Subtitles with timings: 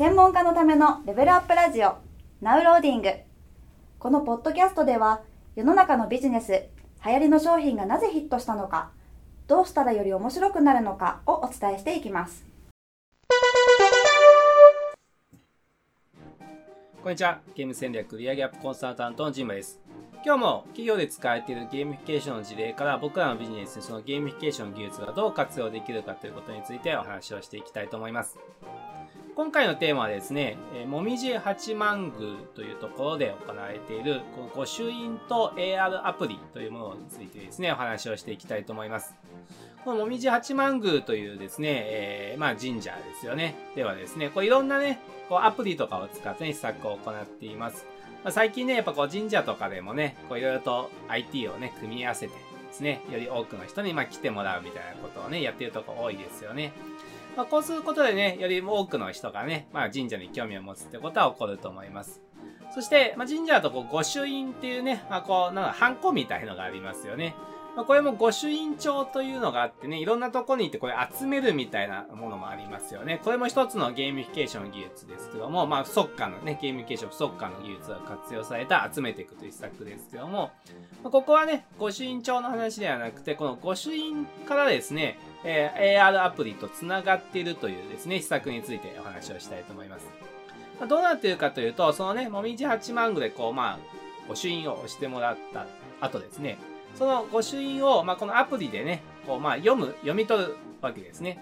[0.00, 1.98] 専門家のためのレベルアップラジオ
[2.40, 3.10] ナウローディング
[3.98, 5.20] このポッドキャストでは
[5.56, 6.52] 世の中のビジネス
[7.04, 8.92] 流行りの商品がなぜヒットしたのか
[9.46, 12.46] どうしたらより面白くなるのかをお伝えしていきます
[17.02, 17.40] こんにちは。
[17.54, 19.80] ゲーム戦略売上アップコンサルタントのジンマです。
[20.24, 28.38] 今日も企業で使われているゲームフィケーションの事例から僕らのビジネスにそのゲームフィケーションの技術がどう活用できるかということについてお話をしていきたいと思います。
[29.40, 39.14] 今回のテーマはですね、もみじ八幡宮というところで行われている、この御朱印と AR アプリというものについてですね、お話をしていきたいと思います。
[39.82, 43.54] このもみじ八幡宮というですね、えーまあ神社ですよね。
[43.74, 47.86] ではですね、こういろんなね、こうアプリとかを使ってね、施策を行っています。
[48.22, 56.74] まあ、最近ね、やっぱこう神社とかでもね、こういろいろと IT をね、組み合わせてですね、より多くの人にまあ来てもらうみたいなことをね、やってるとこ多いですよね。
[57.36, 62.20] まあ、こうすることでね、より多くの人がね、まあ神社に興味を持つってことは起こると思います。
[62.72, 67.34] そして、まあ、神社だとこう御朱印っていうね、まあ、こう、なんか、ハンコみたいのがありますよね。
[67.76, 73.20] これも御朱印帳というのがあってね、いろんなとこに行ってこれ集めるみたいなものもありますよね。
[73.24, 80.50] これも一つのゲーミフィケーション技術ですけども、まあ、速乾のね、ゲーミフィケーション速乾の技術が活用された集めていくという施策ですけども、
[81.04, 90.06] ここはね、御朱印帳の話ではなくて、この御朱印からですね、え AR アプリと繋がっているというですね、施策についてお話をしたいと思います。
[90.80, 93.78] まどうなっているかというと、そのね、もみじ八幡宮でこう、まあ、
[94.28, 95.66] 御朱印を押してもらった
[96.00, 96.58] 後ですね、
[96.94, 101.38] その御朱印を、まあ、このアプリでね、こう、まあ、読む、読み取るわけですね。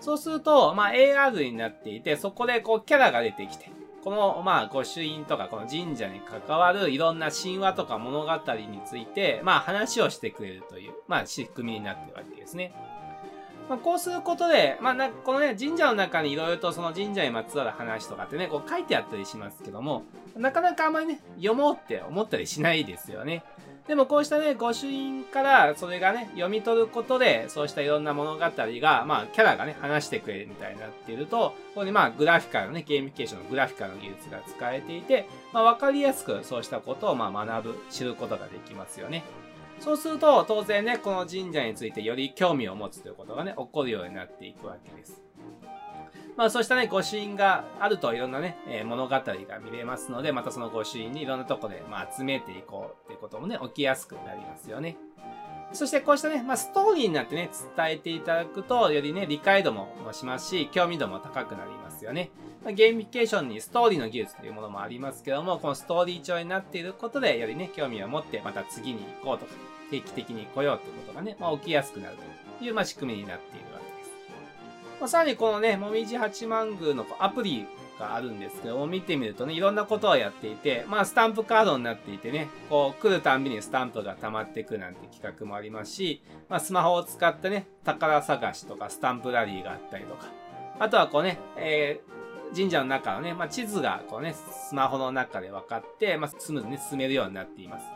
[0.00, 3.70] そうすると、まあ、AR になっていて、そこでこう、キャラが出てきて、
[4.04, 12.72] この、まあ、御朱印とか、この神社に関わるいろんな神話とか物語について、まあ、話をしてくれるという、まあ、仕組みになっているわけですね。
[13.68, 20.04] まあ、こうすることで、まあ、な、このね、神社の中にいろいろとその神社にまつわる話とかってね、こう書いてあったりしますけども、
[20.36, 23.42] なかなかあんまりね、読もうって思ったりしないですよね。
[23.88, 39.22] でもこうしたね、御朱印からそれがね、読み取ることで、そうしたいろんな物語が、まあ、キャラがね、話してくれるみたいになっていると、ここにまあ、グラフィカルのね、ゲーミフィケーションのグラフィカルの技術が使えていて、まあ、わかりやすくそうしたことをまあ、学ぶ、知ることができますよね。
[39.80, 45.22] そうすると、当然ね、この神社についてより興味を持つということがね、起こるようになっていくわけです。
[46.36, 54.96] まあそうしたね、御朱印があるといろんなね、えー物語が見れますので、またその御朱印にいろんなとこで、まあ、集めていこうっていうこともね、起きやすくなりますよね。
[55.72, 62.30] そしてこうしたね、まあストーリーになってね、伝えていただくと、よりね、理解度もしますし、興味度も高くなりますよね。
[62.66, 69.52] まゲーミフィケーションにストーリーの技術というものもありますけども、このストーリー調になっていることで、よりね、興味を持って、また次に行こうとか、
[69.92, 72.16] 定期的に来ようということがね、まあ起きやすくなる
[72.58, 74.10] という、まあ仕組みになっているわけです。
[75.00, 77.66] まあ、さらにこのね、もみじ八幡宮のアプリ
[78.00, 90.26] があるんですけども、見てみるとね、いろんなことをやっていて、まあ、スタンプカードになっていてね、こう、来るたんびにスタンプが溜まっていくなんて企画もありますし、まあ、スマホを使ってね、宝探しとかスタンプラリーがあったりとか、
[90.78, 92.15] あとはこうね、えー
[92.54, 97.86] 神社の中のね、まあ、地図がこうね、スマホの中で分かって、まあ、スムーズに進めるようになっています。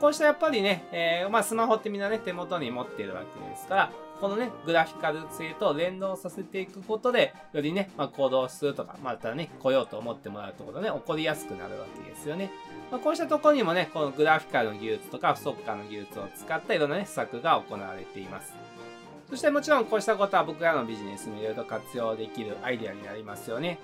[0.00, 12.50] こうしたやっぱりね、えーまあ、スマホってみんなね、手元に持っているわけですから、このね、グラフィカル性と連動させていくことで、よりね、まあ、行動するとか、またね、来ようと思ってもらうってことがね、起こりやすくなるわけですよね。
[12.90, 18.54] まあ、こうしたところにもね、このグラフィカルの技術とか、不速化の技術を使ったいろんなね、施策が行われています。
[19.32, 23.78] そしてもちろんこうしたことは僕らのビジネスにいろいろ活用できるアイデアになりますよね。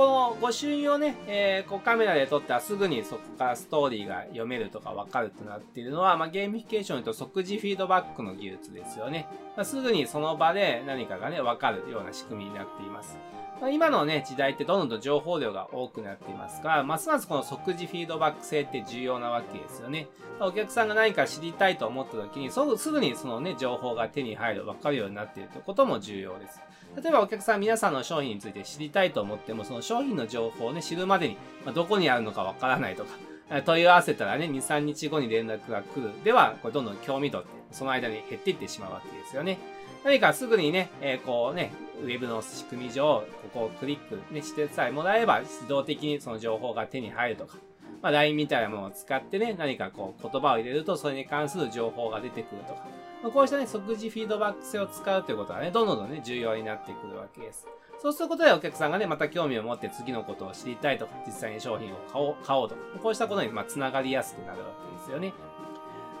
[0.00, 9.28] この御朱印をね、えーこうカメラで撮ったらすぐにそこからストーリーが読めるとかわかるとなっているのは、まあ、ゲーミフィケーションと即時フィードバックの技術ですよね。
[9.58, 13.18] まあ、すぐにその場で何かがね、わかるような仕組みになっています。
[13.60, 20.08] まあ、今のね、時代ってどんどん情報量が多くなっていますから、ますますこの即時フィードバック性って重要なわけですよね。
[20.40, 26.58] お客さんが何か知りたいと思った時に、そすぐにそのね、情報が手に入る、わかるようになっているということも重要です。
[26.96, 33.10] 例えばお客さん皆さんの商品について知りたいと思っても、その商品の情報をね、知るまでに、まあ、どこにあるのかわからないとか、
[33.66, 36.12] 問い合わせたらね、2、3日後に連絡が来る。
[36.22, 39.58] では、これどんどん興味度って、その間に減っていってしまうわけですよね。
[40.04, 41.72] 何かすぐにね、えーこうね、
[42.02, 47.58] ウェブの仕組み上、ここをクリック、ね、してさえもらえば、自動的にその情報が手に入るとか、
[48.00, 52.86] まあ、LINE みたいなものを使ってね、何かこう言葉を入れると、それに関する情報が出てくるとか、
[53.24, 57.66] まこうしたね、即時フィードバック性を使うということはね、どんどんね、重要になってくるわけです。
[58.02, 65.34] そうすることでお客さんがね、また興味を持って次のことを知りたいとか、実際に商品を買おう、買おうとか、こうしたことに、まあ、つながりやすくなるわけですよね。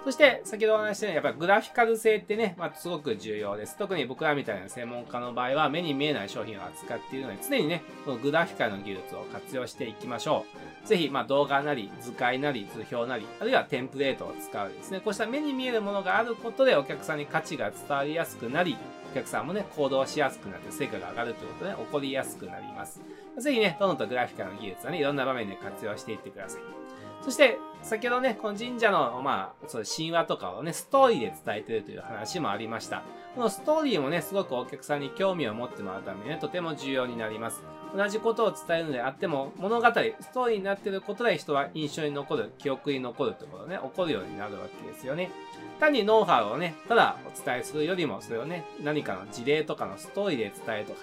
[0.04, 3.76] そして、先ほどお話したように、やっぱりグラフィカル性ってね、まあ、すごく重要です。
[3.78, 10.44] 特に僕らみたいな専門家の場合は、目に見えない商品を扱っているので、常にね、このグラフィカルの技術を活用していきましょ
[10.84, 10.86] う。
[10.86, 15.00] ぜひ、まあ、動画なり、図解なり、図表なり、あるいはテンプレートを使うですね。
[15.00, 18.76] こうした目に見えるものがあることで、お客さんに価値が伝わりやすくなり、
[19.10, 23.00] お客さんもね、行動しやすくなって成果が上がるということで、起こりやすくなります。
[23.38, 26.79] ぜひね、どんどんとグラフィカルの技術はね、いろんな場面で活用していってください。
[27.22, 33.02] そして、先ほどね、この神社の、まあ、そう神話とかをね、ストーリーで伝えてるという話もありました。
[33.34, 37.62] このストーリーもね、すごくお客さんに興味を持ってもらうためにね、とても重要になります。
[37.96, 39.92] 同じことを伝えるのであっても、物語、ス
[40.32, 45.30] トーリーになっていることで人は印象に残る、記憶に残るということね、起こるようになるわけですよね。
[45.78, 51.00] 単にノウハウをね、ただお伝えするよりも、それをね、何かの事例とかのストーリーで伝えるとか、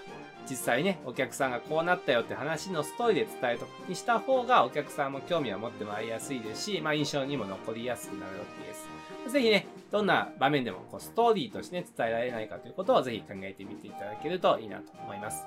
[0.49, 8.87] 実際ね、お客さんがこうなったよって話のストーリーで伝えるとにした方がお客さんも興味を持ってもらいやすいですし、まあ印象にも残りやすくなるわけです。
[9.33, 15.45] ぜひね、どんな場面でもこうストーリーとしてね、伝えられないかということをぜひ考えてみていただけるといいなと思います。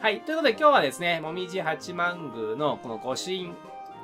[0.00, 0.20] はい。
[0.20, 3.54] ということで今日はですね、もみじ八幡宮のこの御朱印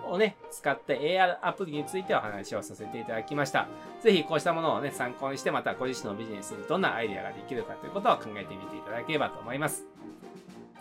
[0.09, 3.69] をね、使った AR アプリについてお話をさせていただきました。
[4.03, 9.87] ぜひこうしたものをね、参考にして、またご自身のビジネスにどんなアイデアができるかということを考えてみていただければと思います。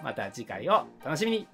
[0.04, 1.48] また次回をお楽しみに